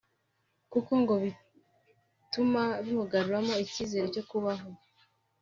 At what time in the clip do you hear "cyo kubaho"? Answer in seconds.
4.13-4.67